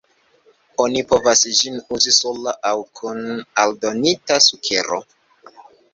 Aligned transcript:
Oni 0.85 1.01
povas 1.11 1.43
ĝin 1.59 1.77
uzi 1.97 2.15
sola 2.17 2.53
aŭ 2.69 2.73
kun 3.01 3.19
aldonita 3.65 4.43
sukero. 4.49 4.99